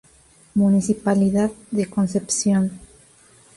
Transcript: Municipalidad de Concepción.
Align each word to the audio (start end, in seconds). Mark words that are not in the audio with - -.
Municipalidad 0.55 1.51
de 1.69 1.85
Concepción. 1.85 2.71